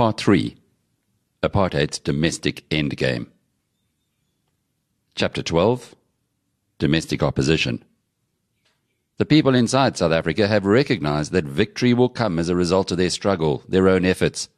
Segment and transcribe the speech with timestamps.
[0.00, 0.56] Part 3
[1.42, 3.26] Apartheid's Domestic Endgame.
[5.14, 5.94] Chapter 12
[6.78, 7.84] Domestic Opposition.
[9.18, 12.96] The people inside South Africa have recognized that victory will come as a result of
[12.96, 14.48] their struggle, their own efforts,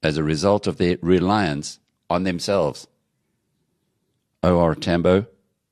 [0.00, 2.86] as a result of their reliance on themselves.
[4.44, 4.76] O.R.
[4.76, 5.26] Tambo,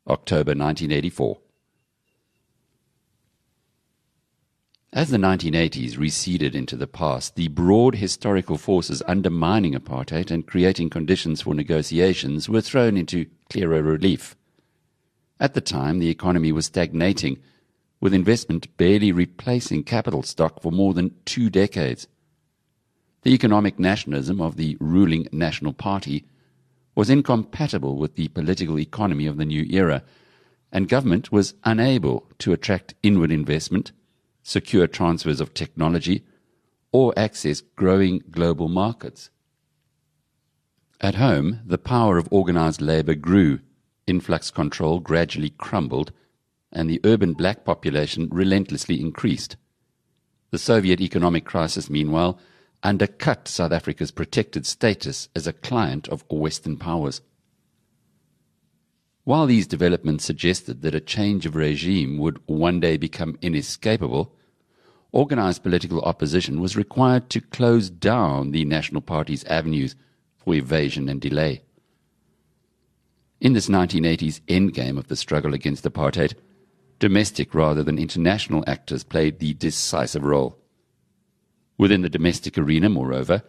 [0.08, 1.38] October 1984.
[4.94, 10.88] As the 1980s receded into the past, the broad historical forces undermining apartheid and creating
[10.88, 14.36] conditions for negotiations were thrown into clearer relief.
[15.40, 17.38] At the time, the economy was stagnating,
[18.00, 22.06] with investment barely replacing capital stock for more than two decades.
[23.22, 26.24] The economic nationalism of the ruling National Party
[26.94, 30.04] was incompatible with the political economy of the new era,
[30.70, 33.90] and government was unable to attract inward investment
[34.44, 36.22] secure transfers of technology,
[36.92, 39.30] or access growing global markets.
[41.00, 43.58] At home, the power of organized labor grew,
[44.06, 46.12] influx control gradually crumbled,
[46.70, 49.56] and the urban black population relentlessly increased.
[50.50, 52.38] The Soviet economic crisis, meanwhile,
[52.82, 57.22] undercut South Africa's protected status as a client of Western powers.
[59.24, 64.34] While these developments suggested that a change of regime would one day become inescapable,
[65.12, 69.96] organized political opposition was required to close down the National Party's avenues
[70.36, 71.62] for evasion and delay.
[73.40, 76.34] In this 1980s endgame of the struggle against apartheid,
[76.98, 80.58] domestic rather than international actors played the decisive role.
[81.78, 83.42] Within the domestic arena, moreover,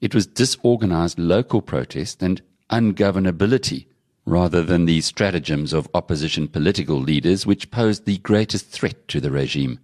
[0.00, 3.86] it was disorganized local protest and ungovernability
[4.26, 9.30] rather than the stratagems of opposition political leaders which posed the greatest threat to the
[9.30, 9.78] regime.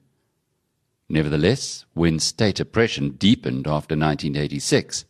[1.09, 5.05] Nevertheless, when state oppression deepened after 1986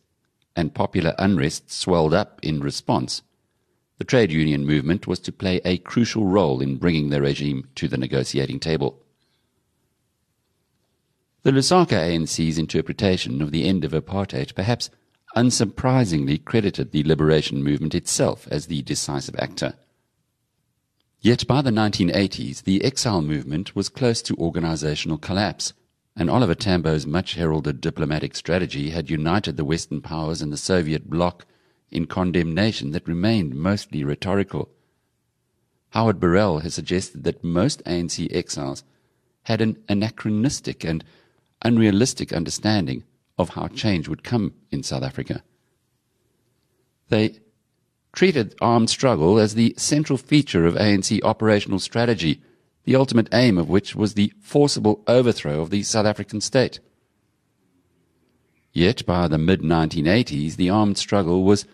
[0.55, 3.23] and popular unrest swelled up in response,
[3.97, 7.87] the trade union movement was to play a crucial role in bringing the regime to
[7.87, 9.01] the negotiating table.
[11.41, 14.91] The Lusaka ANC's interpretation of the end of apartheid perhaps
[15.35, 19.73] unsurprisingly credited the liberation movement itself as the decisive actor.
[21.21, 25.73] Yet by the 1980s, the exile movement was close to organizational collapse,
[26.15, 31.09] and Oliver Tambo's much heralded diplomatic strategy had united the Western powers and the Soviet
[31.09, 31.45] bloc
[31.89, 34.69] in condemnation that remained mostly rhetorical.
[35.91, 38.83] Howard Barrell has suggested that most ANC exiles
[39.43, 41.03] had an anachronistic and
[41.61, 43.03] unrealistic understanding
[43.37, 45.43] of how change would come in South Africa.
[47.09, 47.39] They
[48.13, 52.41] treated armed struggle as the central feature of ANC operational strategy,
[52.85, 56.79] the ultimate aim of which was the forcible overthrow of the South African state.
[58.71, 61.65] Yet by the mid 1980s, the armed struggle was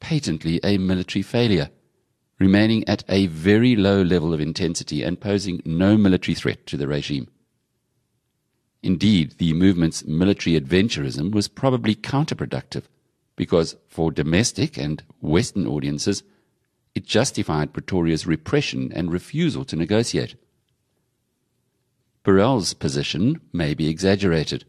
[0.00, 1.70] patently a military failure,
[2.38, 6.88] remaining at a very low level of intensity and posing no military threat to the
[6.88, 7.28] regime.
[8.82, 12.84] Indeed, the movement's military adventurism was probably counterproductive
[13.36, 16.22] because for domestic and Western audiences,
[16.94, 20.34] it justified Pretoria's repression and refusal to negotiate.
[22.24, 24.64] Barrell's position may be exaggerated.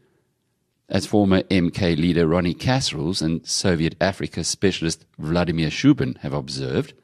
[0.88, 6.94] As former MK leader Ronnie Kasrils and Soviet Africa specialist Vladimir Shubin have observed,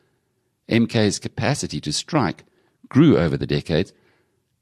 [0.68, 2.44] MK's capacity to strike
[2.88, 3.92] grew over the decades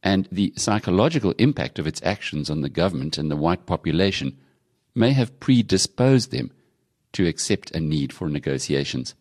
[0.05, 4.37] and the psychological impact of its actions on the government and the white population
[4.95, 6.53] may have predisposed them
[7.15, 9.15] to accept a need for negotiations.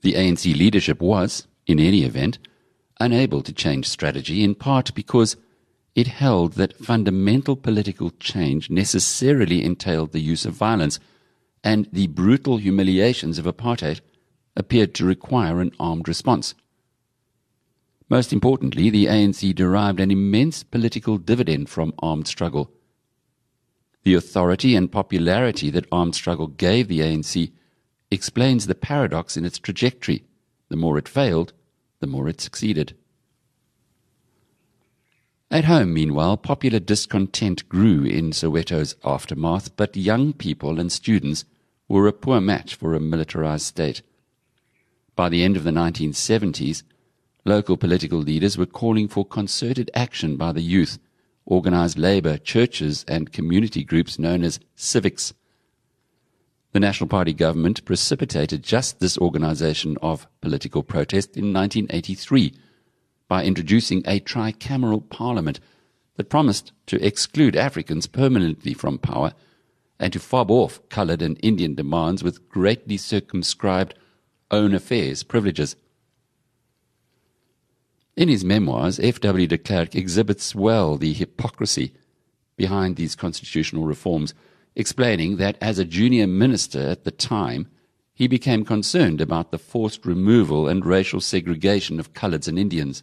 [0.00, 2.38] The ANC leadership was, in any event,
[2.98, 5.36] unable to change strategy in part because
[5.94, 10.98] it held that fundamental political change necessarily entailed the use of violence,
[11.62, 14.00] and the brutal humiliations of apartheid
[14.56, 16.54] appeared to require an armed response.
[18.10, 22.72] Most importantly, the ANC derived an immense political dividend from armed struggle.
[24.02, 27.52] The authority and popularity that armed struggle gave the ANC
[28.10, 30.24] explains the paradox in its trajectory.
[30.70, 31.52] The more it failed,
[32.00, 32.96] the more it succeeded.
[35.48, 41.44] At home, meanwhile, popular discontent grew in Soweto's aftermath, but young people and students
[41.88, 44.02] were a poor match for a militarized state.
[45.14, 46.82] By the end of the 1970s,
[47.44, 50.98] Local political leaders were calling for concerted action by the youth,
[51.46, 55.32] organized labor, churches, and community groups known as civics.
[56.72, 62.54] The National Party government precipitated just this organization of political protest in 1983
[63.26, 65.60] by introducing a tricameral parliament
[66.16, 69.32] that promised to exclude Africans permanently from power
[69.98, 73.94] and to fob off coloured and Indian demands with greatly circumscribed
[74.50, 75.76] own affairs privileges.
[78.20, 79.46] In his memoirs, F.W.
[79.46, 81.94] de Klerk exhibits well the hypocrisy
[82.54, 84.34] behind these constitutional reforms,
[84.76, 87.66] explaining that as a junior minister at the time,
[88.12, 93.02] he became concerned about the forced removal and racial segregation of coloureds and Indians.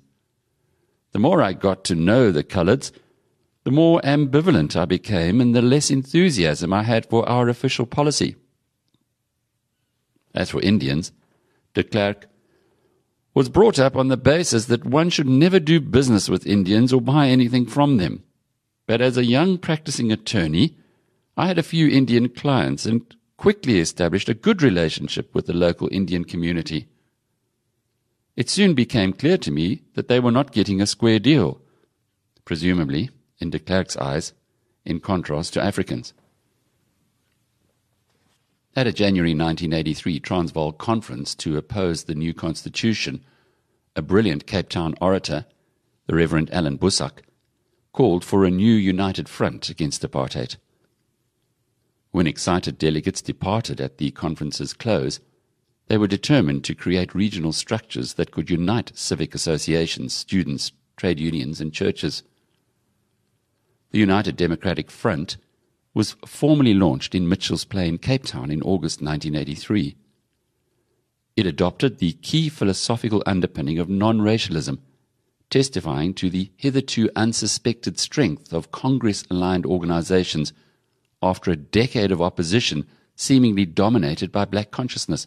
[1.13, 2.91] The more I got to know the coloureds,
[3.63, 8.35] the more ambivalent I became and the less enthusiasm I had for our official policy.
[10.35, 11.11] As for Indians,
[11.73, 12.27] de Klerk
[13.37, 16.99] was brought up on the basis that one should never do business with Indians or
[16.99, 18.23] buy anything from them.
[18.87, 20.75] But as a young practicing attorney,
[21.37, 25.87] I had a few Indian clients and quickly established a good relationship with the local
[25.91, 26.87] Indian community.
[28.35, 31.61] It soon became clear to me that they were not getting a square deal,
[32.43, 34.33] presumably, in de Klerk's eyes,
[34.83, 36.11] in contrast to Africans.
[38.77, 43.25] At a January 1983 Transvaal conference to oppose the new constitution,
[43.95, 45.47] a brilliant Cape Town orator,
[46.05, 47.23] the Reverend Allan Boesak,
[47.91, 50.57] called for a new united front against apartheid.
[52.11, 55.21] When excited delegates departed at the conference's close,
[55.87, 61.59] they were determined to create regional structures that could unite civic associations, students, trade unions,
[61.59, 62.21] and churches.
[63.89, 65.37] The United Democratic Front
[65.97, 69.95] was formally launched in Mitchells Plain in Cape Town in August 1983.
[71.35, 74.79] It adopted the key philosophical underpinning of non racialism
[75.49, 80.53] testifying to the hitherto unsuspected strength of Congress aligned organizations
[81.23, 82.85] after a decade of opposition
[83.15, 85.25] seemingly dominated by black consciousness.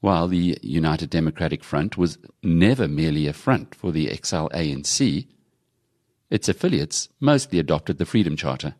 [0.00, 5.26] While the United Democratic Front was never merely a front for the exile ANC,
[6.30, 8.74] its affiliates mostly adopted the Freedom Charter.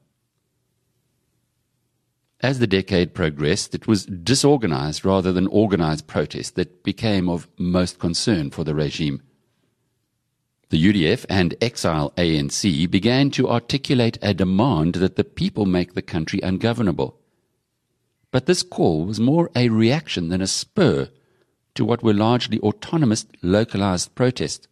[2.42, 7.98] As the decade progressed, it was disorganized rather than organized protest that became of most
[7.98, 9.20] concern for the regime.
[10.70, 16.02] The UDF and Exile ANC began to articulate a demand that the people make the
[16.02, 17.18] country ungovernable.
[18.30, 21.08] But this call was more a reaction than a spur
[21.74, 24.68] to what were largely autonomous, localized protests.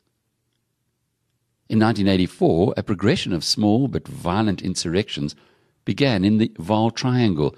[1.69, 5.37] In 1984, a progression of small but violent insurrections
[5.85, 7.55] began in the Vaal Triangle,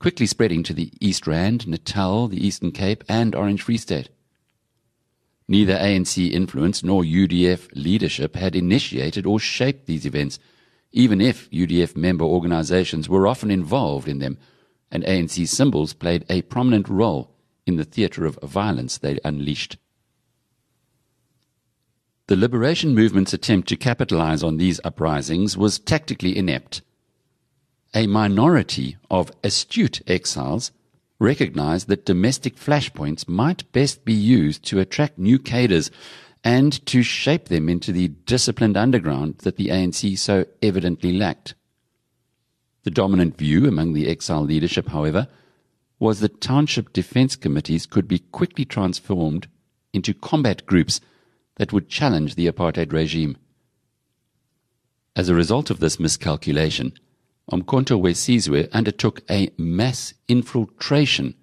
[0.00, 4.08] quickly spreading to the East Rand, Natal, the Eastern Cape, and Orange Free State.
[5.46, 10.40] Neither ANC influence nor UDF leadership had initiated or shaped these events,
[10.90, 14.36] even if UDF member organizations were often involved in them,
[14.90, 17.30] and ANC symbols played a prominent role
[17.66, 19.76] in the theater of violence they unleashed.
[22.26, 26.82] The liberation movement's attempt to capitalize on these uprisings was tactically inept
[27.94, 30.72] a minority of astute exiles
[31.20, 35.90] recognized that domestic flashpoints might best be used to attract new cadres
[36.42, 41.54] and to shape them into the disciplined underground that the ANC so evidently lacked.
[42.82, 45.28] The dominant view among the exile leadership, however,
[45.98, 49.46] was that township defense committees could be quickly transformed
[49.94, 51.00] into combat groups
[51.56, 53.36] that would challenge the apartheid regime.
[55.16, 56.92] As a result of this miscalculation,
[57.50, 58.00] Umkhonto
[58.50, 61.34] we undertook a mass infiltration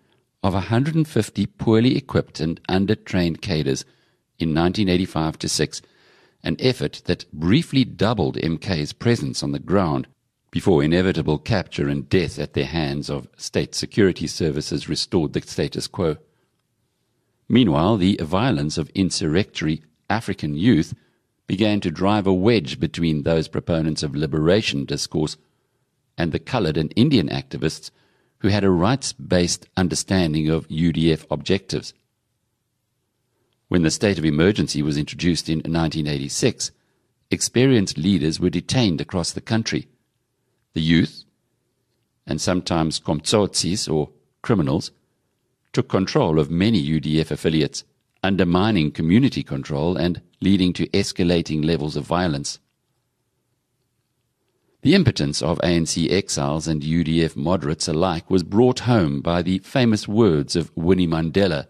[0.44, 3.86] of 150 poorly equipped and undertrained cadres
[4.40, 5.82] in 1985 to 6,
[6.44, 10.08] an effort that briefly doubled MK's presence on the ground
[10.50, 15.88] before inevitable capture and death at the hands of state security services restored the status
[15.88, 16.18] quo.
[17.48, 20.94] Meanwhile, the violence of insurrectory African youth
[21.48, 25.38] began to drive a wedge between those proponents of liberation discourse
[26.18, 27.92] and the colored and Indian activists
[28.40, 31.94] who had a rights based understanding of UDF objectives.
[33.70, 36.72] When the state of emergency was introduced in 1986,
[37.30, 39.88] experienced leaders were detained across the country.
[40.74, 41.24] The youth,
[42.28, 44.10] and sometimes comtsotsis or
[44.42, 44.92] criminals,
[45.72, 47.86] took control of many UDF affiliates,
[48.24, 52.60] undermining community control and leading to escalating levels of violence.
[54.82, 60.08] The impotence of ANC exiles and UDF moderates alike was brought home by the famous
[60.08, 61.68] words of Winnie Mandela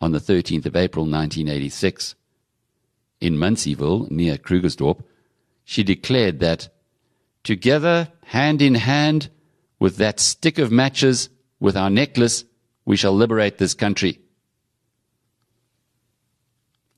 [0.00, 2.14] on the 13th of April 1986.
[3.20, 5.02] In Munsieville, near Krugersdorp,
[5.64, 6.68] she declared that,
[7.42, 9.28] Together, hand in hand,
[9.80, 11.28] with that stick of matches,
[11.58, 12.44] with our necklace,
[12.84, 14.20] we shall liberate this country.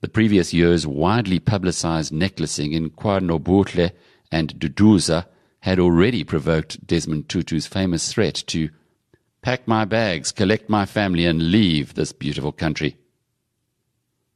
[0.01, 3.91] The previous year's widely publicized necklacing in KwaNobuhle
[4.31, 5.27] and Duduza
[5.61, 8.71] had already provoked Desmond Tutu's famous threat to
[9.43, 12.97] pack my bags, collect my family, and leave this beautiful country.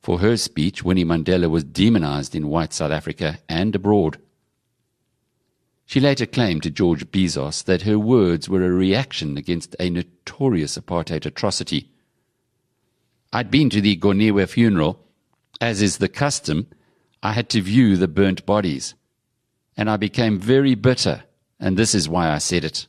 [0.00, 4.18] For her speech, Winnie Mandela was demonized in white South Africa and abroad.
[5.86, 10.76] She later claimed to George Bizos that her words were a reaction against a notorious
[10.76, 11.90] apartheid atrocity.
[13.32, 14.98] I'd been to the Goniwe funeral.
[15.62, 16.66] As is the custom,
[17.22, 18.96] I had to view the burnt bodies.
[19.76, 21.22] And I became very bitter,
[21.60, 22.88] and this is why I said it.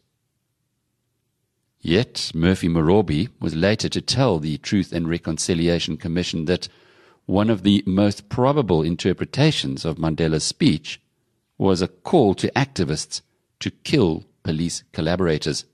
[1.79, 6.67] Yet Murphy Morobe was later to tell the Truth and Reconciliation Commission that
[7.27, 10.99] one of the most probable interpretations of Mandela's speech
[11.59, 13.21] was a call to activists
[13.59, 15.65] to kill police collaborators.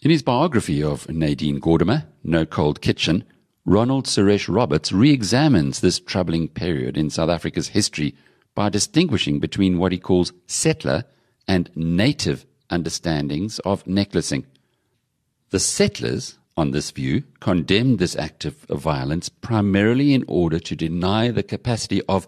[0.00, 3.22] In his biography of Nadine Gordimer, No Cold Kitchen,
[3.64, 8.16] Ronald Suresh Roberts re examines this troubling period in South Africa's history
[8.56, 11.04] by distinguishing between what he calls settler
[11.46, 14.46] and native understandings of necklacing.
[15.50, 21.30] The settlers, on this view, condemned this act of violence primarily in order to deny
[21.30, 22.26] the capacity of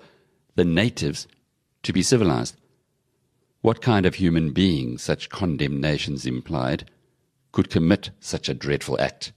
[0.54, 1.26] the natives
[1.82, 2.56] to be civilized.
[3.60, 6.88] What kind of human being such condemnations implied
[7.50, 9.32] could commit such a dreadful act?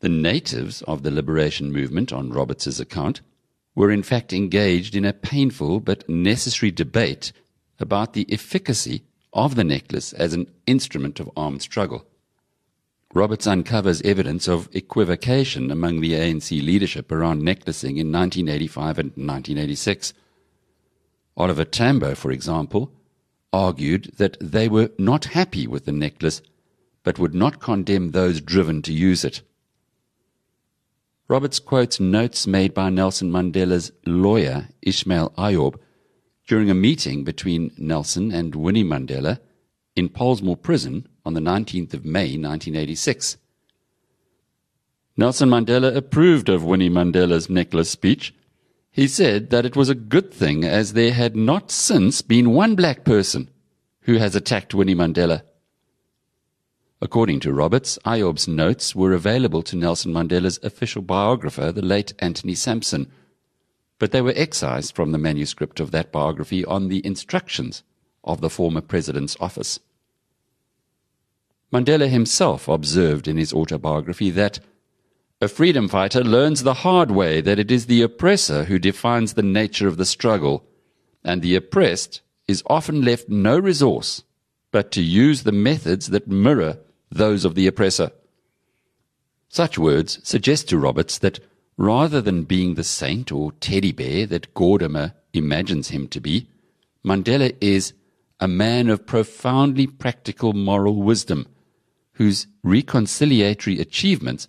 [0.00, 3.20] The natives of the liberation movement, on Roberts's account,
[3.74, 7.32] were in fact engaged in a painful but necessary debate
[7.80, 9.02] about the efficacy
[9.32, 12.06] of the necklace as an instrument of armed struggle.
[13.14, 20.12] Roberts uncovers evidence of equivocation among the ANC leadership around necklacing in 1985 and 1986.
[21.36, 22.92] Oliver Tambo, for example,
[23.52, 26.42] argued that they were not happy with the necklace,
[27.02, 29.40] but would not condemn those driven to use it.
[31.28, 35.78] Roberts quotes notes made by Nelson Mandela's lawyer, Ismail Ayob,
[36.46, 39.38] during a meeting between Nelson and Winnie Mandela
[39.94, 43.36] in Pollsmoor Prison on the 19th of May 1986.
[45.18, 48.34] Nelson Mandela approved of Winnie Mandela's necklace speech.
[48.90, 52.74] He said that it was a good thing as there had not since been one
[52.74, 53.50] black person
[54.02, 55.42] who has attacked Winnie Mandela.
[57.00, 62.56] According to Roberts, Ayob's notes were available to Nelson Mandela's official biographer, the late Anthony
[62.56, 63.10] Sampson,
[64.00, 67.84] but they were excised from the manuscript of that biography on the instructions
[68.24, 69.78] of the former president's office.
[71.72, 74.58] Mandela himself observed in his autobiography that
[75.40, 79.42] a freedom fighter learns the hard way that it is the oppressor who defines the
[79.42, 80.64] nature of the struggle,
[81.22, 84.24] and the oppressed is often left no resource
[84.70, 86.78] but to use the methods that mirror
[87.10, 88.10] those of the oppressor.
[89.48, 91.40] Such words suggest to Roberts that
[91.76, 96.48] rather than being the saint or teddy bear that Gordimer imagines him to be,
[97.04, 97.94] Mandela is
[98.40, 101.46] a man of profoundly practical moral wisdom,
[102.14, 104.48] whose reconciliatory achievements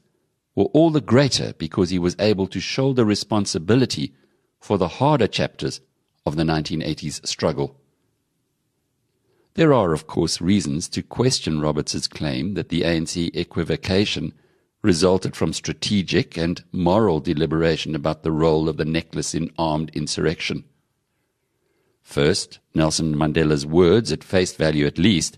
[0.56, 4.14] were all the greater because he was able to shoulder responsibility
[4.60, 5.80] for the harder chapters
[6.26, 7.79] of the 1980s struggle.
[9.60, 14.32] There are, of course, reasons to question Roberts's claim that the ANC equivocation
[14.82, 20.64] resulted from strategic and moral deliberation about the role of the necklace in armed insurrection.
[22.02, 25.38] First, Nelson Mandela's words, at face value at least,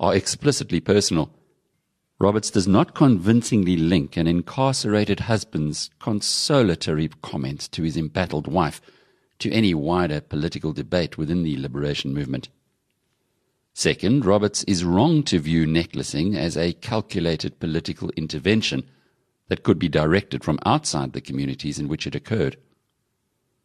[0.00, 1.30] are explicitly personal.
[2.18, 8.80] Roberts does not convincingly link an incarcerated husband's consolatory comment to his embattled wife
[9.40, 12.48] to any wider political debate within the liberation movement.
[13.78, 18.82] Second, Roberts is wrong to view necklacing as a calculated political intervention
[19.46, 22.56] that could be directed from outside the communities in which it occurred.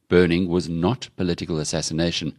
[0.09, 2.37] Burning was not political assassination.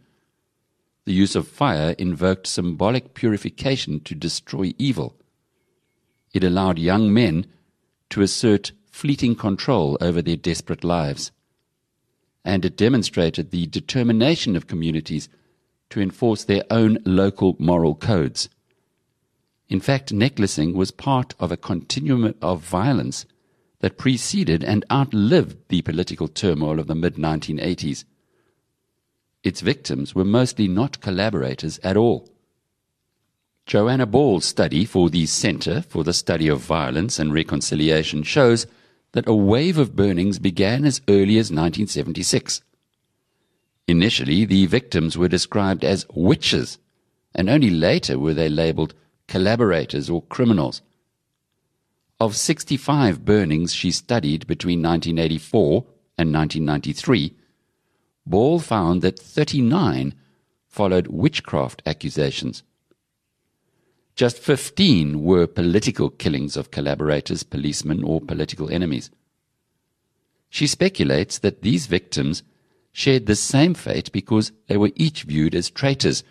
[1.03, 5.17] The use of fire invoked symbolic purification to destroy evil.
[6.33, 7.45] It allowed young men
[8.11, 11.33] to assert fleeting control over their desperate lives.
[12.45, 15.27] And it demonstrated the determination of communities
[15.95, 18.49] to enforce their own local moral codes.
[19.69, 23.25] In fact, necklacing was part of a continuum of violence
[23.79, 28.03] that preceded and outlived the political turmoil of the mid 1980s.
[29.41, 32.27] Its victims were mostly not collaborators at all.
[33.65, 38.67] Joanna Ball's study for the Center for the Study of Violence and Reconciliation shows
[39.13, 42.61] that a wave of burnings began as early as 1976.
[43.87, 46.79] Initially, the victims were described as witches,
[47.33, 48.93] and only later were they labeled
[49.27, 50.81] collaborators or criminals.
[52.19, 55.85] Of 65 burnings she studied between 1984
[56.17, 57.33] and 1993,
[58.25, 60.15] Ball found that 39
[60.67, 62.63] followed witchcraft accusations.
[64.15, 69.11] Just 15 were political killings of collaborators, policemen, or political enemies.
[70.49, 72.41] She speculates that these victims
[72.95, 76.23] shared the same fate because they were each viewed as traitors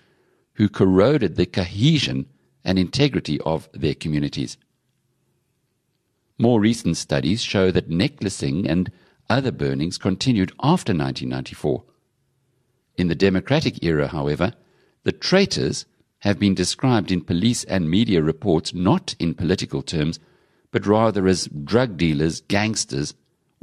[0.55, 2.25] who corroded the cohesion
[2.65, 4.57] and integrity of their communities.
[6.39, 8.91] More recent studies show that necklacing and
[9.29, 11.85] other burnings continued after 1994.
[12.97, 14.55] In the democratic era, however,
[15.03, 15.85] the traitors
[16.21, 20.19] have been described in police and media reports not in political terms,
[20.71, 23.13] but rather as drug dealers, gangsters,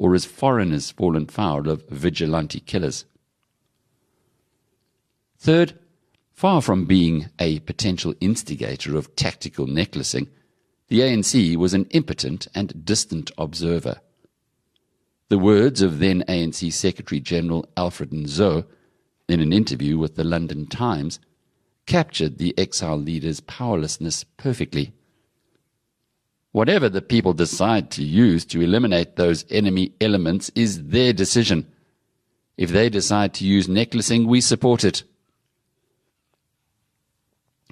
[0.02, 3.06] or as foreigners fallen foul of vigilante killers.
[5.38, 5.78] Third,
[6.34, 10.28] far from being a potential instigator of tactical necklacing,
[10.88, 14.02] the ANC was an impotent and distant observer.
[15.30, 18.66] The words of then ANC Secretary General Alfred Nzo
[19.30, 21.20] in an interview with the London Times
[21.86, 24.94] captured the exile leader's powerlessness perfectly.
[26.52, 31.66] Whatever the people decide to use to eliminate those enemy elements is their decision.
[32.58, 35.04] If they decide to use necklacing, we support it.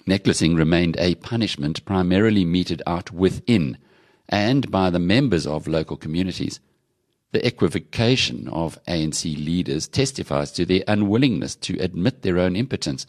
[0.08, 3.78] Necklacing remained a punishment primarily meted out within
[4.30, 6.62] and by the members of local communities.
[7.32, 13.06] The equivocation of ANC leaders testifies to their unwillingness to admit their own impotence,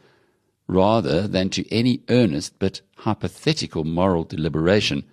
[0.66, 5.04] rather than to any earnest but hypothetical moral deliberation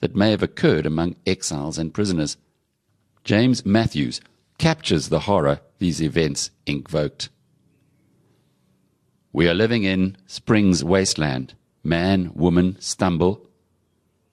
[0.00, 2.36] that may have occurred among exiles and prisoners.
[3.24, 4.20] James Matthews
[4.58, 7.28] captures the horror these events invoked.
[9.32, 11.54] We are living in spring's wasteland.
[11.84, 13.46] Man, woman stumble,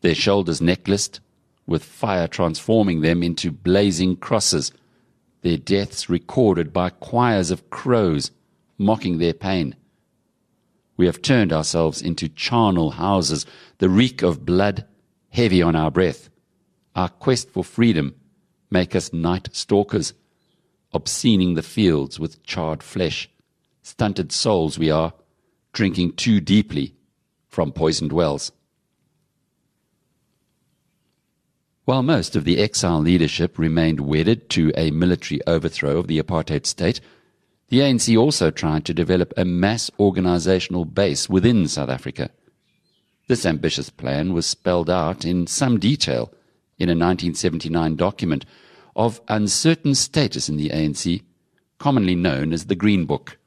[0.01, 1.19] their shoulders necklaced,
[1.67, 4.71] with fire transforming them into blazing crosses,
[5.41, 8.31] their deaths recorded by choirs of crows
[8.77, 9.75] mocking their pain.
[10.97, 13.45] We have turned ourselves into charnel houses,
[13.79, 14.85] the reek of blood
[15.35, 16.29] heavy on our breath.
[16.95, 18.15] Our quest for freedom
[18.71, 20.13] make us night stalkers,
[20.93, 23.29] obscening the fields with charred flesh.
[23.81, 25.13] Stunted souls we are,
[25.73, 26.95] drinking too deeply
[27.49, 28.53] from poisoned wells.
[31.83, 36.65] While most of the exile leadership remained wedded to a military overthrow of the apartheid
[36.65, 37.01] state,
[37.67, 42.29] the ANC also tried to develop a mass organizational base within South Africa.
[43.27, 46.31] This ambitious plan was spelled out in some detail
[46.77, 48.45] in a 1979 document
[48.95, 51.23] of uncertain status in the ANC,
[51.79, 53.37] commonly known as the Green Book.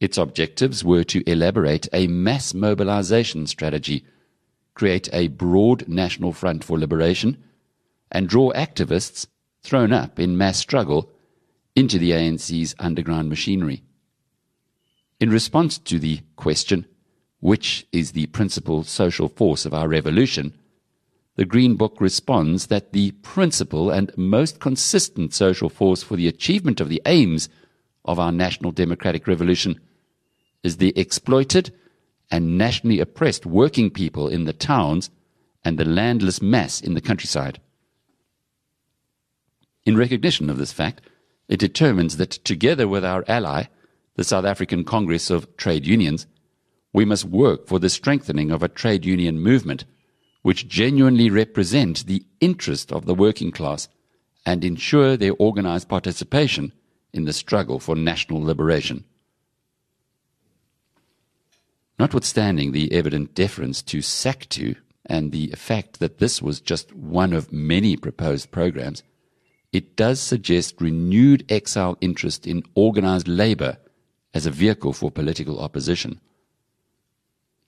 [0.00, 4.04] Its objectives were to elaborate a mass mobilization strategy
[4.76, 7.42] create a broad national front for liberation,
[8.12, 9.26] and draw activists
[9.62, 11.10] thrown up in mass struggle
[11.74, 13.82] into the ANC's underground machinery.
[15.18, 16.86] In response to the question,
[17.40, 20.54] which is the principal social force of our revolution,
[21.36, 26.80] the Green Book responds that the principal and most consistent social force for the achievement
[26.80, 27.48] of the aims
[28.06, 29.78] of our national democratic revolution
[30.62, 31.72] is the exploited
[32.30, 35.10] and nationally oppressed working people in the towns
[35.64, 37.60] and the landless mass in the countryside.
[39.84, 41.02] In recognition of this fact,
[41.48, 43.64] it determines that together with our ally,
[44.16, 46.26] the South African Congress of Trade Unions,
[46.96, 49.84] we must work for the strengthening of a trade union movement
[50.40, 53.86] which genuinely represent the interest of the working class
[54.46, 56.72] and ensure their organized participation
[57.12, 59.04] in the struggle for national liberation.
[61.98, 67.52] Notwithstanding the evident deference to SACTU and the fact that this was just one of
[67.52, 69.02] many proposed programs,
[69.70, 73.76] it does suggest renewed exile interest in organized labor
[74.32, 76.20] as a vehicle for political opposition.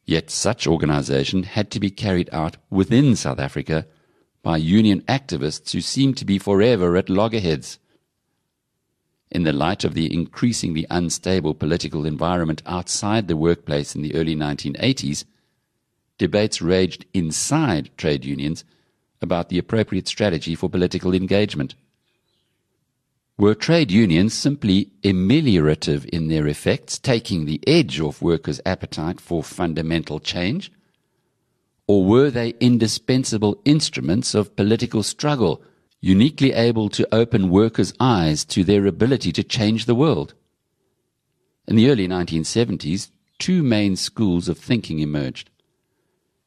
[0.09, 3.87] Yet such organization had to be carried out within South Africa
[4.43, 7.79] by union activists who seemed to be forever at loggerheads
[9.31, 14.35] in the light of the increasingly unstable political environment outside the workplace in the early
[14.35, 15.27] 1980s,
[16.17, 18.65] debates raged inside trade unions
[19.21, 21.75] about the appropriate strategy for political engagement.
[23.39, 29.43] Were trade unions simply ameliorative in their effects, taking the edge off workers' appetite for
[29.43, 30.73] fundamental change?
[31.87, 35.63] Or were they indispensable instruments of political struggle
[36.01, 40.35] uniquely able to open workers' eyes to their ability to change the world.
[41.67, 45.51] In the early 1970s, two main schools of thinking emerged.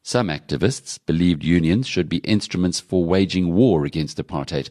[0.04, 4.70] Some activists believed unions should be instruments for waging war against apartheid,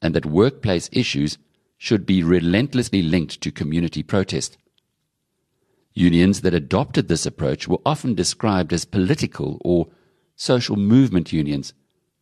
[0.00, 1.38] and that workplace issues
[1.76, 4.58] should be relentlessly linked to community protest.
[5.94, 9.88] Unions that adopted this approach were often described as political or
[10.36, 11.72] social movement unions,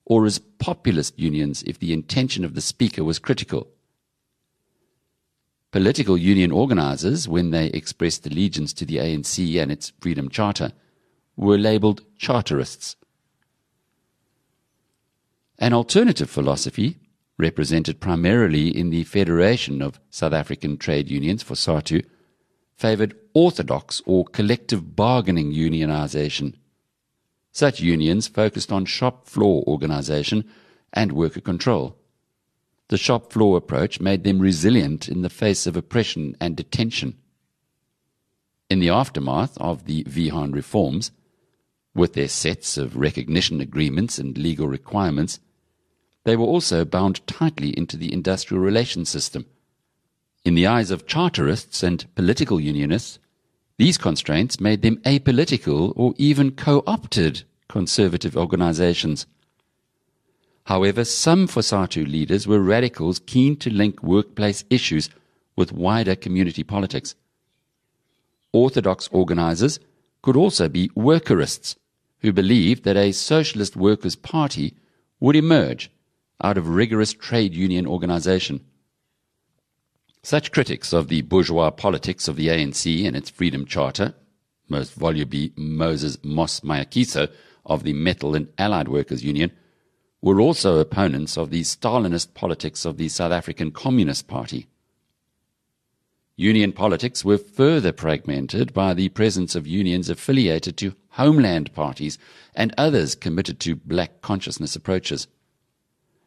[0.04, 3.68] or as populist unions if the intention of the speaker was critical.
[5.72, 10.72] Political union organizers, when they expressed allegiance to the ANC and its Freedom Charter,
[11.36, 12.96] were labeled charterists.
[15.58, 16.98] An alternative philosophy,
[17.38, 22.04] represented primarily in the Federation of South African Trade Unions or Fosatu,
[22.74, 26.54] favored orthodox or collective bargaining unionization.
[27.52, 30.44] Such unions focused on shop floor organization
[30.92, 31.96] and worker control.
[32.88, 37.16] The shop floor approach made them resilient in the face of oppression and detention.
[38.70, 41.10] In the aftermath of the Wiehahn reforms,
[41.94, 45.40] with their sets of recognition agreements and legal requirements,
[46.26, 49.46] they were also bound tightly into the industrial relations system.
[50.44, 53.20] In the eyes of charterists and political unionists,
[53.78, 59.26] these constraints made them apolitical or even co-opted conservative organizations.
[60.64, 65.08] However, some Fosatu leaders were radicals keen to link workplace issues
[65.54, 67.14] with wider community politics.
[68.52, 69.78] Orthodox organizers
[70.22, 71.76] could also be workerists
[72.18, 74.74] who believed that a socialist workers' party
[75.20, 75.88] would emerge
[76.42, 78.64] out of rigorous trade union organization.
[80.22, 84.14] Such critics of the bourgeois politics of the ANC and its Freedom Charter,
[84.68, 87.30] most volubly Moses Moss Mayekiso
[87.64, 89.52] of the Metal and Allied Workers Union,
[90.20, 94.66] were also opponents of the Stalinist politics of the South African Communist Party.
[96.36, 102.18] Union politics were further fragmented by the presence of unions affiliated to homeland parties
[102.54, 105.28] and others committed to black consciousness approaches.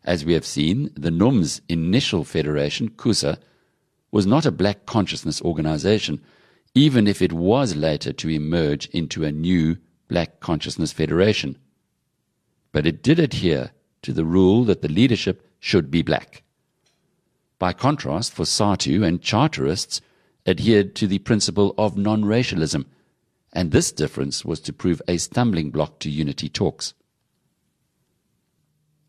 [0.04, 3.38] As we have seen, the NUM's initial federation, CUSA,
[4.12, 6.22] was not a black consciousness organization,
[6.74, 11.58] even if it was later to emerge into a new black consciousness federation.
[12.72, 16.44] But it did adhere to the rule that the leadership should be black.
[17.60, 20.02] By contrast, Fosatu and Charterists
[20.46, 22.86] adhered to the principle of non-racialism,
[23.52, 26.94] and this difference was to prove a stumbling block to unity talks.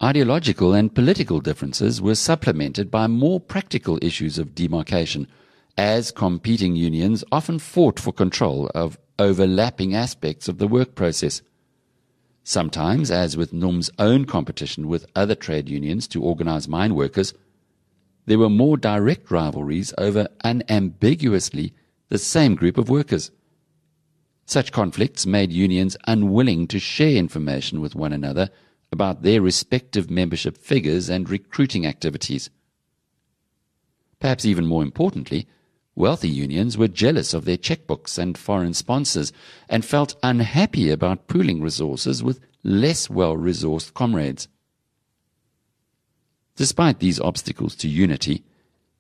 [0.03, 5.29] Ideological and political differences were supplemented by more practical issues of demarcation,
[5.77, 11.43] as competing unions often fought for control of overlapping aspects of the work process.
[12.43, 17.35] Sometimes, as with NUM's own competition with other trade unions to organize mine workers,
[18.25, 21.75] there were more direct rivalries over unambiguously
[22.09, 23.31] the same group of workers.
[24.47, 28.49] Such conflicts made unions unwilling to share information with one another
[28.93, 32.51] about their respective membership figures and recruiting activities.
[34.19, 35.47] Perhaps even more importantly,
[35.95, 39.33] wealthy unions were jealous of their checkbooks and foreign sponsors
[39.69, 44.49] and felt unhappy about pooling resources with less well resourced comrades.
[46.57, 48.45] Despite these obstacles to unity,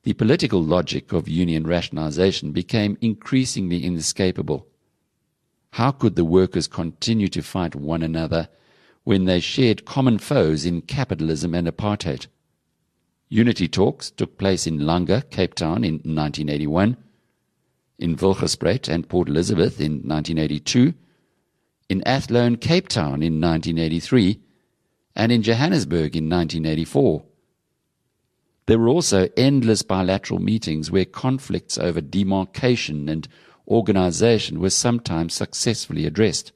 [0.02, 4.66] the political logic of union rationalization became increasingly inescapable.
[5.72, 8.48] How could the workers continue to fight one another
[9.04, 12.26] when they shared common foes in capitalism and apartheid.
[13.28, 16.96] Unity talks took place in Langa, Cape Town in 1981,
[17.98, 20.94] in Wilgespruit and Port Elizabeth in 1982,
[21.88, 24.40] in Athlone, Cape Town in 1983,
[25.16, 27.22] and in Johannesburg in 1984.
[28.66, 33.26] There were also endless bilateral meetings where conflicts over demarcation and
[33.66, 36.52] organization were sometimes successfully addressed.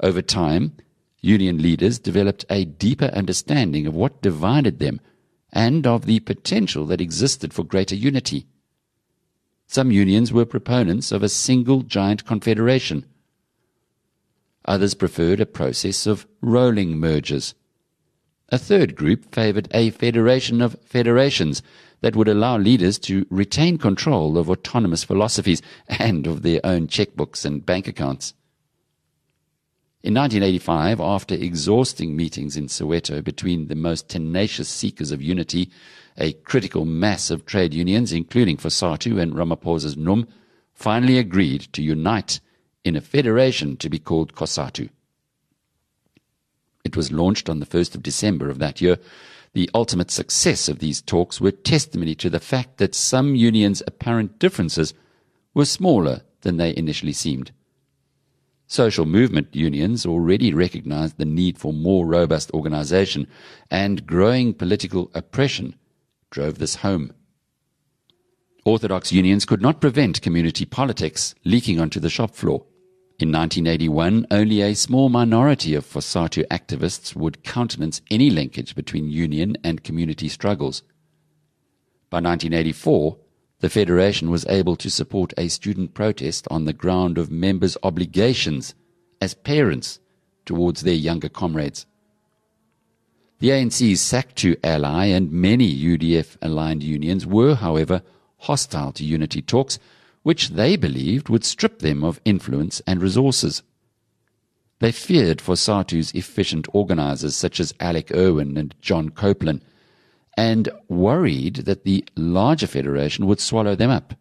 [0.00, 0.74] Over time,
[1.24, 5.00] Union leaders developed a deeper understanding of what divided them
[5.50, 8.46] and of the potential that existed for greater unity.
[9.66, 13.06] Some unions were proponents of a single giant confederation.
[14.66, 17.54] Others preferred a process of rolling mergers.
[18.50, 21.62] A third group favored a federation of federations
[22.02, 27.46] that would allow leaders to retain control of autonomous philosophies and of their own checkbooks
[27.46, 28.34] and bank accounts.
[30.04, 35.70] In 1985, after exhausting meetings in Soweto between the most tenacious seekers of unity,
[36.18, 40.28] a critical mass of trade unions, including Fosatu and Ramaphosa's NUM,
[40.74, 42.40] finally agreed to unite
[42.84, 44.90] in a federation to be called COSATU.
[46.84, 48.98] It was launched on the 1st of December of that year.
[49.54, 54.38] The ultimate success of these talks were testimony to the fact that some unions' apparent
[54.38, 54.92] differences
[55.54, 57.52] were smaller than they initially seemed.
[58.66, 63.26] Social movement unions already recognized the need for more robust organization,
[63.70, 65.76] and growing political oppression
[66.30, 67.12] drove this home.
[68.64, 72.64] Orthodox unions could not prevent community politics leaking onto the shop floor.
[73.18, 79.56] In 1981, only a small minority of Fosatu activists would countenance any linkage between union
[79.62, 80.82] and community struggles.
[82.10, 83.18] By 1984,
[83.60, 88.74] the Federation was able to support a student protest on the ground of members' obligations
[89.20, 90.00] as parents
[90.44, 91.86] towards their younger comrades.
[93.38, 98.02] The ANC's SACTU ally and many UDF aligned unions were, however,
[98.38, 99.78] hostile to unity talks
[100.22, 103.62] which they believed would strip them of influence and resources.
[104.80, 109.62] They feared Fosatu's efficient organizers such as Alec Erwin and John Copelyn,
[110.36, 114.14] and worried that the larger federation would swallow them up.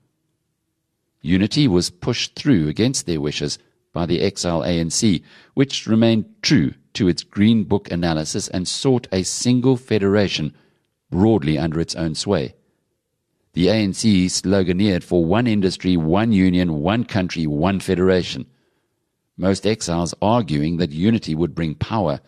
[1.21, 3.57] Unity was pushed through against their wishes
[3.93, 5.23] by the exile ANC,
[5.53, 10.53] which remained true to its Green Book analysis and sought a single federation
[11.09, 12.55] broadly under its own sway.
[13.53, 18.47] The ANC sloganeered for one industry, one union, one country, one federation.
[19.37, 22.19] Most exiles arguing that unity would bring power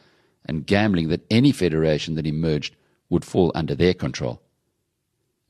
[0.45, 2.75] and gambling that any federation that emerged
[3.09, 4.41] would fall under their control.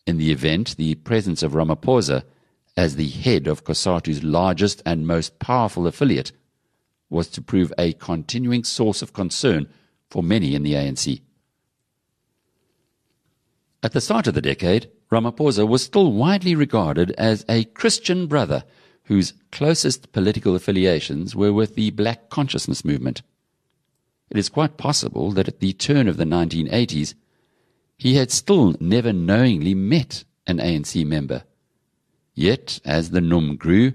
[0.06, 2.24] In the event, the presence of Ramaphosa
[2.78, 6.32] as the head of COSATU's largest and most powerful affiliate
[7.10, 9.68] was to prove a continuing source of concern
[10.10, 11.22] for many in the ANC.
[13.82, 18.64] At the start of the decade, Ramaphosa was still widely regarded as a Christian brother
[19.04, 23.22] whose closest political affiliations were with the black consciousness movement.
[24.32, 27.14] It is quite possible that at the turn of the 1980s,
[27.98, 31.44] he had still never knowingly met an ANC member.
[32.34, 33.94] Yet, as the NUM grew,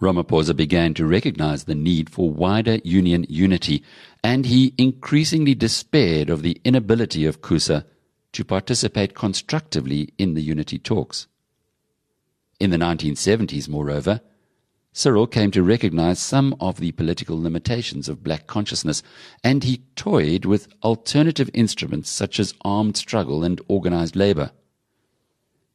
[0.00, 3.82] Ramaphosa began to recognize the need for wider union unity,
[4.24, 7.84] and he increasingly despaired of the inability of CUSA
[8.32, 11.26] to participate constructively in the unity talks.
[12.58, 14.20] In the 1970s, moreover,
[14.92, 19.02] Cyril came to recognize some of the political limitations of black consciousness,
[19.44, 24.50] and he toyed with alternative instruments such as armed struggle and organized labor.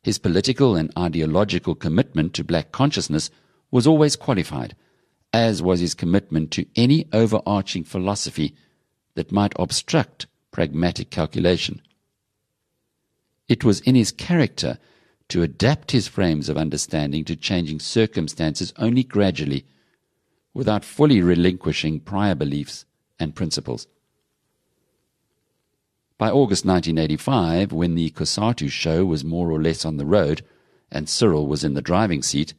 [0.04, 3.30] His political and ideological commitment to black consciousness
[3.71, 4.75] was always qualified,
[5.34, 8.54] as was his commitment to any overarching philosophy
[9.15, 11.82] that might obstruct pragmatic calculation.
[13.47, 14.78] It was in his character
[15.30, 19.66] to adapt his frames of understanding to changing circumstances only gradually,
[20.54, 22.86] without fully relinquishing prior beliefs
[23.20, 23.88] and principles.
[26.18, 30.44] By August 1985, when the COSATU show was more or less on the road
[30.90, 32.54] and Cyril was in the driving seat,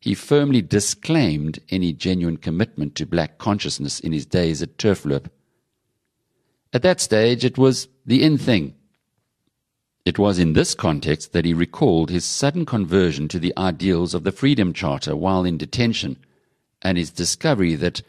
[0.00, 5.28] he firmly disclaimed any genuine commitment to black consciousness in his days at Turfloop.
[6.72, 8.74] At that stage, it was the in thing
[10.06, 14.22] it was in this context that he recalled his sudden conversion to the ideals of
[14.22, 16.16] the Freedom Charter while in detention,
[16.80, 18.02] and his discovery that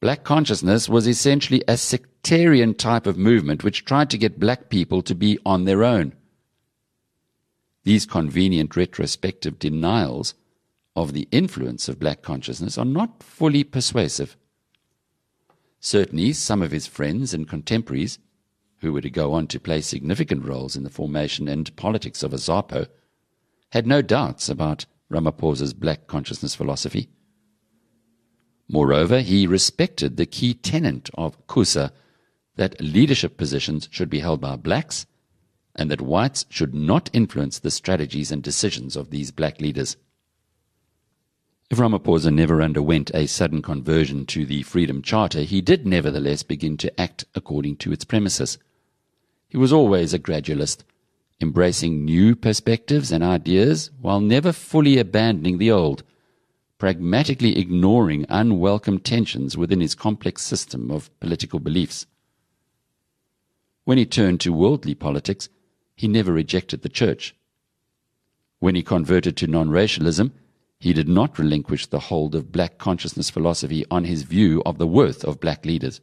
[0.00, 5.00] black consciousness was essentially a sectarian type of movement which tried to get black people
[5.00, 6.12] to be on their own.
[7.84, 10.34] These convenient retrospective denials
[10.96, 14.36] of the influence of black consciousness are not fully persuasive.
[15.78, 18.18] Certainly, some of his friends and contemporaries
[18.80, 22.32] who were to go on to play significant roles in the formation and politics of
[22.32, 22.86] AZAPO,
[23.70, 27.08] had no doubts about Ramaphosa's black consciousness philosophy.
[28.68, 31.90] Moreover, he respected the key tenet of CUSA
[32.56, 35.06] that leadership positions should be held by blacks
[35.74, 39.96] and that whites should not influence the strategies and decisions of these black leaders.
[41.70, 46.76] If Ramaphosa never underwent a sudden conversion to the Freedom Charter, he did nevertheless begin
[46.78, 48.58] to act according to its premises.
[49.48, 50.84] He was always a gradualist,
[51.40, 56.02] embracing new perspectives and ideas while never fully abandoning the old,
[56.76, 62.06] pragmatically ignoring unwelcome tensions within his complex system of political beliefs.
[63.84, 65.48] When he turned to worldly politics,
[65.96, 67.34] he never rejected the church.
[68.58, 70.32] When he converted to non racialism,
[70.78, 74.86] he did not relinquish the hold of black consciousness philosophy on his view of the
[74.86, 76.00] worth of black leaders.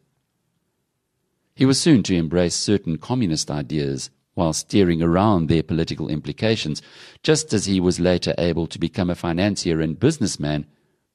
[1.56, 6.82] He was soon to embrace certain communist ideas while steering around their political implications,
[7.24, 10.66] just as he was later able to become a financier and businessman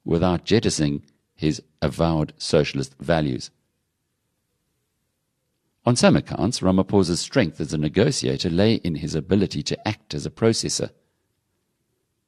[0.05, 1.03] without jettisoning
[1.35, 3.51] his avowed socialist values.
[5.85, 10.25] On some accounts, Ramaphosa's strength as a negotiator lay in his ability to act as
[10.25, 10.91] a processor.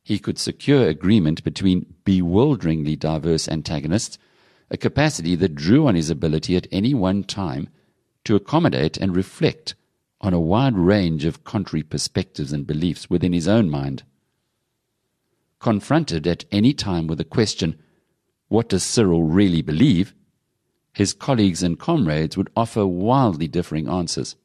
[0.02, 4.18] He could secure agreement between bewilderingly diverse antagonists,
[4.70, 7.68] a capacity that drew on his ability at any one time
[8.24, 9.74] to accommodate and reflect
[10.20, 14.04] on a wide range of contrary perspectives and beliefs within his own mind.
[15.58, 17.78] confronted at any time with the question,
[18.48, 20.14] What does Cyril really believe?
[20.92, 24.36] his colleagues and comrades would offer wildly differing answers.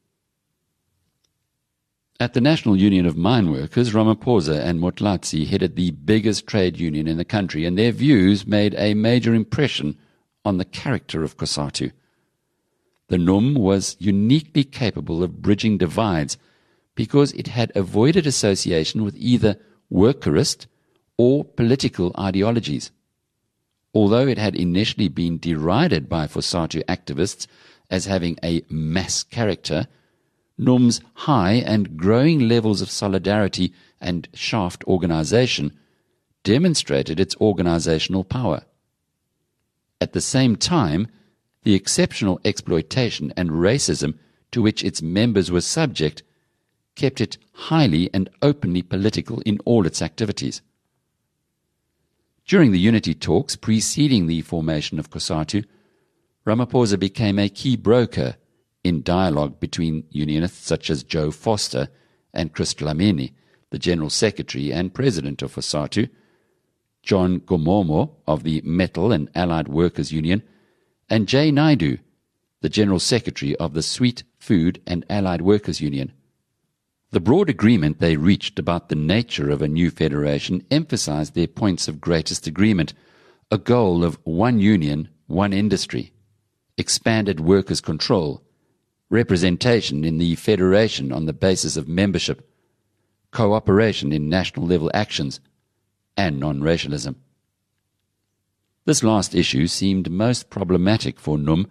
[2.20, 7.08] At the National Union of Mine Workers, Ramaphosa and Motlatsi headed the biggest trade union
[7.08, 9.98] in the country, and their views made a major impression
[10.44, 11.92] on the character of COSATU.
[13.10, 16.38] The NUM was uniquely capable of bridging divides
[16.96, 19.58] because it had avoided association with either
[19.92, 20.66] workerist
[21.18, 22.92] or political ideologies.
[23.94, 27.48] Although it had initially been derided by Fosatu activists
[27.90, 29.88] as having a mass character,
[30.58, 35.78] NUM's high and growing levels of solidarity and shaft organization
[36.44, 38.64] demonstrated its organizational power.
[40.02, 41.08] At the same time,
[41.68, 44.18] the exceptional exploitation and racism
[44.52, 46.24] to which its members were subject
[46.96, 50.62] kept it highly and openly political in all its activities.
[52.46, 55.66] During the unity talks preceding the formation of COSATU,
[56.46, 58.38] Ramaphosa became a key broker
[58.86, 61.90] in dialogue between unionists such as Joe Foster
[62.34, 63.34] and Chris Dlamini,
[63.72, 66.10] the General Secretary and President of COSATU,
[67.04, 70.44] John Gomomo of the Metal and Allied Workers Union,
[71.10, 72.00] and Jay Naidoo,
[72.62, 76.12] the General Secretary of the Sweet Food and Allied Workers Union.
[77.12, 81.88] The broad agreement they reached about the nature of a new federation emphasized their points
[81.88, 82.94] of greatest agreement
[83.50, 86.12] a goal of one union, one industry,
[86.78, 88.44] expanded workers' control,
[89.10, 92.50] representation in the Federation on the basis of membership,
[93.32, 95.40] cooperation in national level actions,
[96.18, 97.16] and non racialism.
[98.88, 101.68] This last issue seemed most problematic for NUM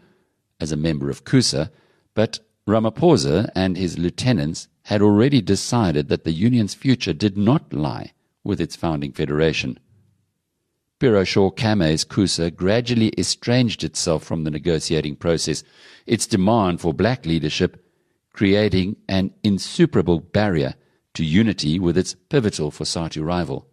[0.60, 1.70] as a member of CUSA,
[2.12, 8.12] but Ramaphosa and his lieutenants had already decided that the Union's future did not lie
[8.44, 9.78] with its founding federation.
[11.00, 15.64] Piroshaw Camay's CUSA gradually estranged itself from the negotiating process,
[16.04, 17.82] its demand for black leadership
[18.34, 20.74] creating an insuperable barrier
[21.14, 23.66] to unity with its pivotal Fosatu rival.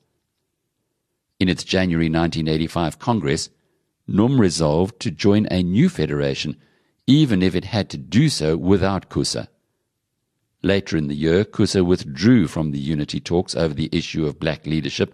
[1.39, 3.49] In its January 1985 Congress,
[4.07, 6.57] NUM resolved to join a new federation,
[7.07, 9.47] even if it had to do so without CUSA.
[10.61, 14.65] Later in the year, CUSA withdrew from the unity talks over the issue of black
[14.65, 15.13] leadership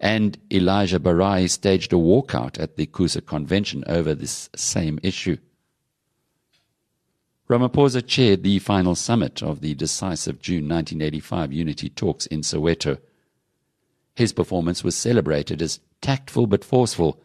[0.00, 5.36] and Elijah Barayi staged a walkout at the CUSA convention over this same issue.
[7.48, 12.98] Ramaphosa chaired the final summit of the decisive June 1985 unity talks in Soweto.
[14.20, 17.18] His performance was celebrated as tactful but forceful,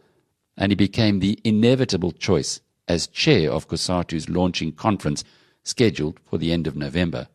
[0.56, 5.22] and he became the inevitable choice as chair of COSATU's launching conference
[5.62, 7.28] scheduled for the end of November.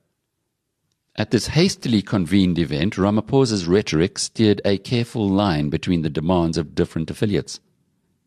[1.16, 6.74] At this hastily convened event, Ramaphosa's rhetoric steered a careful line between the demands of
[6.74, 7.60] different affiliates.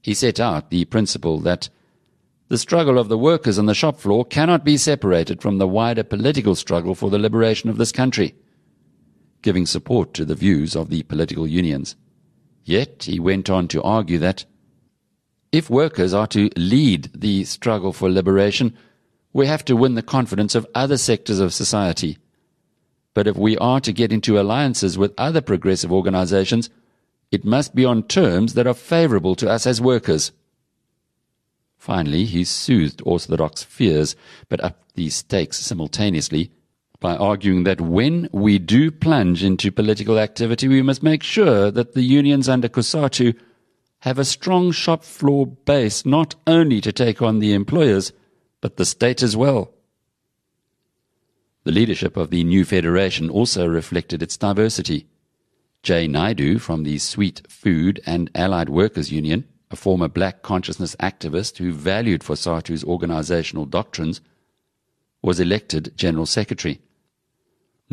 [0.03, 1.69] He set out the principle that
[2.47, 6.05] the struggle of the workers on the shop floor cannot be separated from the wider
[6.05, 8.37] political struggle for the liberation of this country,
[9.45, 11.95] giving support to the views of the political unions.
[12.65, 14.45] Yet he went on to argue that
[15.53, 18.77] if workers are to lead the struggle for liberation,
[19.33, 22.19] we have to win the confidence of other sectors of society
[23.15, 26.69] but if we are to get into alliances with other progressive organizations,
[27.31, 30.33] it must be on terms that are favorable to us as workers.
[31.79, 34.17] Finally, he soothed orthodox fears,
[34.49, 36.51] but upped the stakes simultaneously
[37.05, 41.93] by arguing that when we do plunge into political activity, we must make sure that
[41.93, 43.39] the unions under COSATU
[43.99, 48.15] have a strong shop floor base not only to take on the employers,
[48.63, 49.71] but the state as well.
[51.65, 55.07] The leadership of the new federation also reflected its diversity.
[55.83, 61.59] Jay Naidoo from the Sweet Food and Allied Workers Union, a former black consciousness activist
[61.59, 64.23] who valued Fosatu's organizational doctrines,
[65.21, 66.81] was elected General Secretary.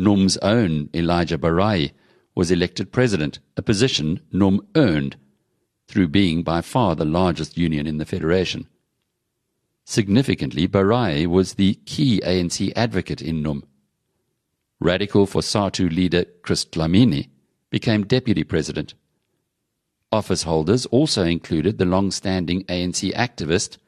[0.02, 1.92] NUM's own Elijah Barayi
[2.34, 5.16] was elected President, a position NUM earned
[5.86, 8.66] through being by far the largest union in the Federation.
[9.84, 13.64] Significantly, Barayi was the key ANC advocate in NUM.
[14.80, 17.28] Radical Fosatu leader Chris Dlamini
[17.70, 18.94] became deputy president.
[20.10, 23.78] Office holders also included the long-standing ANC activist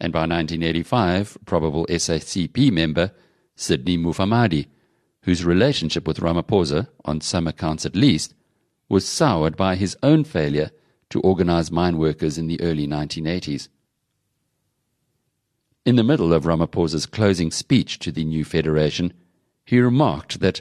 [0.00, 3.12] and by 1985 probable SACP member
[3.54, 4.66] Sydney Mufamadi,
[5.22, 8.34] whose relationship with Ramaphosa, on some accounts at least,
[8.88, 10.70] was soured by his own failure
[11.10, 13.68] to organize mine workers in the early 1980s.
[15.84, 19.12] In the middle of Ramaphosa's closing speech to the new federation,
[19.64, 20.60] he remarked that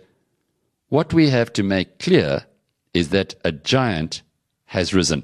[0.89, 2.45] what we have to make clear
[2.93, 4.21] is that a giant
[4.65, 5.23] has risen.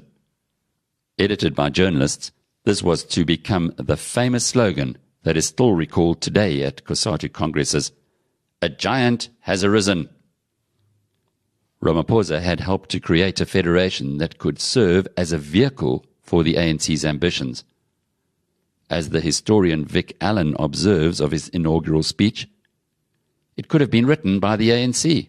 [1.18, 2.32] Edited by journalists,
[2.64, 7.92] this was to become the famous slogan that is still recalled today at COSATU congresses.
[8.60, 10.08] A giant has arisen.
[11.80, 16.54] Ramaphosa had helped to create a federation that could serve as a vehicle for the
[16.54, 17.62] ANC's ambitions.
[18.90, 22.48] As the historian Vic Allen observes of his inaugural speech,
[23.56, 25.28] it could have been written by the ANC.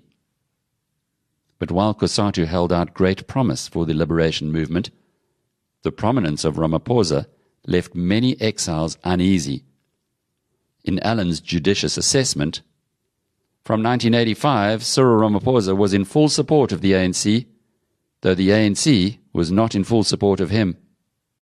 [1.60, 4.90] But while COSATU held out great promise for the liberation movement,
[5.84, 7.28] the prominence of Ramaphosa
[7.68, 9.66] left many exiles uneasy.
[10.84, 12.62] In Allen's judicious assessment,
[13.64, 17.46] from 1985, Cyril Ramaphosa was in full support of the ANC,
[18.22, 20.78] though the ANC was not in full support of him.